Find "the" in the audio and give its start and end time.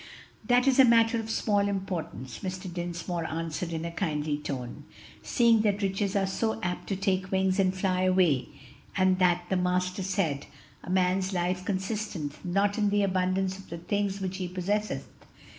9.49-9.57, 12.89-13.03, 13.69-13.77